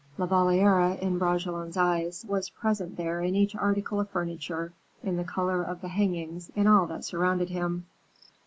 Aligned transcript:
La 0.17 0.25
Valliere, 0.25 0.97
in 0.99 1.19
Bragelonne's 1.19 1.77
eyes, 1.77 2.25
was 2.27 2.49
present 2.49 2.97
there 2.97 3.21
in 3.21 3.35
each 3.35 3.55
article 3.55 3.99
of 3.99 4.09
furniture, 4.09 4.73
in 5.03 5.15
the 5.15 5.23
color 5.23 5.61
of 5.61 5.81
the 5.81 5.89
hangings, 5.89 6.49
in 6.55 6.65
all 6.65 6.87
that 6.87 7.05
surrounded 7.05 7.49
him. 7.49 7.85